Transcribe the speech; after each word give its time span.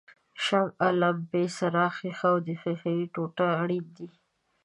شمع، 0.43 0.87
لمپې 0.99 1.43
څراغ 1.55 1.91
ښيښه 1.99 2.27
او 2.31 2.37
د 2.47 2.49
ښیښې 2.61 2.95
ټوټه 3.13 3.47
اړین 3.61 3.85
دي. 3.97 4.07